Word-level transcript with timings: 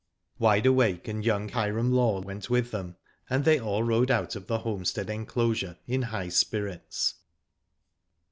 Wide 0.39 0.65
Awake 0.65 1.07
and 1.07 1.23
young 1.23 1.47
Hiram 1.49 1.91
Law 1.93 2.21
went 2.21 2.49
with 2.49 2.71
them, 2.71 2.95
and 3.29 3.45
they 3.45 3.59
all 3.59 3.83
rode 3.83 4.09
out 4.09 4.35
of 4.35 4.47
the 4.47 4.57
homestead 4.57 5.11
en 5.11 5.27
closure 5.27 5.77
in 5.85 6.01
high 6.01 6.29
spirits. 6.29 7.13